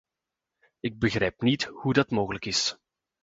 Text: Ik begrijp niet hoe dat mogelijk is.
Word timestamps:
Ik 0.79 0.99
begrijp 0.99 1.41
niet 1.41 1.63
hoe 1.63 1.93
dat 1.93 2.09
mogelijk 2.09 2.45
is. 2.45 2.77